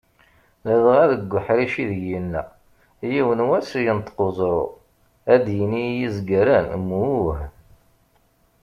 [0.65, 2.43] Ladɣa deg uḥric ideg yenna,
[3.11, 4.63] "Yiwen wass yenṭeq uẓru,
[5.33, 7.37] ad d-yini i yizgaren mmuh".